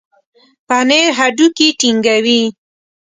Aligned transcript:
پنېر 0.67 1.07
هډوکي 1.17 1.67
ټينګوي. 1.79 2.41